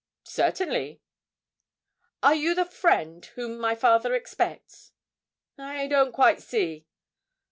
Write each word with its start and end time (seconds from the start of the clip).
'Certainly' 0.23 0.99
'Are 2.23 2.33
you 2.33 2.55
the 2.55 2.65
friend 2.65 3.23
whom 3.35 3.59
my 3.59 3.75
father 3.75 4.15
expects?' 4.15 4.93
'I 5.59 5.87
don't 5.89 6.11
quite 6.11 6.41
see.' 6.41 6.87